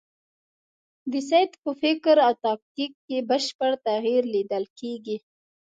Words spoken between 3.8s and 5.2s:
تغییر لیدل کېږي.